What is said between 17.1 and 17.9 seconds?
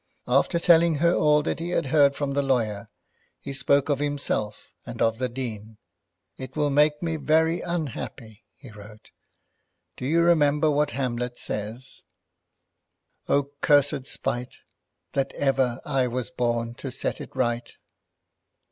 it right!'